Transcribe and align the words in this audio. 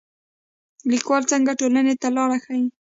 لیکوال 0.91 1.23
څنګه 1.31 1.51
ټولنې 1.59 1.93
ته 2.01 2.07
لار 2.15 2.31
ښيي؟ 2.45 2.65